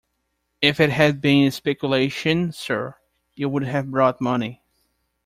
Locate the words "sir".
2.53-2.95